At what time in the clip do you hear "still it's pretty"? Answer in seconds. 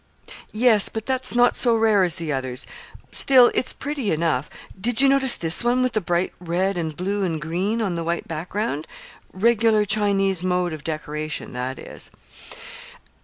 3.11-4.09